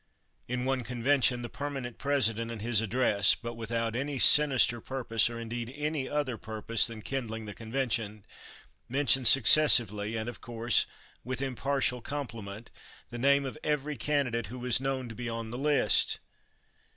In 0.47 0.65
one 0.65 0.83
convention 0.83 1.43
the 1.43 1.47
permanent 1.47 1.99
president 1.99 2.49
in 2.49 2.57
his 2.61 2.81
address, 2.81 3.35
but 3.35 3.53
without 3.53 3.95
any 3.95 4.17
sinister 4.17 4.81
purpose, 4.81 5.29
or 5.29 5.39
indeed 5.39 5.71
any 5.77 6.09
other 6.09 6.39
purpose 6.39 6.87
than 6.87 7.03
kindling 7.03 7.45
the 7.45 7.53
convention, 7.53 8.25
mentioned 8.89 9.27
successively, 9.27 10.15
and, 10.17 10.27
of 10.27 10.41
course, 10.41 10.87
with 11.23 11.39
impartial 11.39 12.01
compliment, 12.01 12.71
the 13.11 13.19
name 13.19 13.45
of 13.45 13.59
every 13.63 13.95
candidate 13.95 14.47
who 14.47 14.57
was 14.57 14.81
known 14.81 15.07
to 15.07 15.13
be 15.13 15.29
on 15.29 15.51
the 15.51 15.57
list. 15.59 16.17